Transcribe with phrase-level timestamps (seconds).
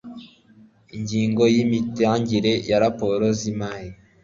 [0.95, 3.91] ingingo ya imitangire ya raporo z imari